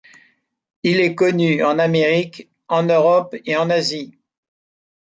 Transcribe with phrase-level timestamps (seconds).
[0.81, 4.17] Il est connu en Amérique, en Europe et en Asie.